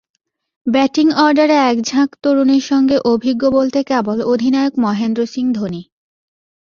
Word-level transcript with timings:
Batting 0.67 1.07
অর্ডারে 1.17 1.57
একঝাঁক 1.71 2.09
তরুণের 2.23 2.63
সঙ্গে 2.63 2.97
অভিজ্ঞ 3.05 3.43
বলতে 3.49 3.79
কেবল 3.83 4.17
অধিনায়ক 4.23 4.73
মহেন্দ্র 4.77 5.21
সিং 5.25 5.45
ধোনি। 5.53 5.81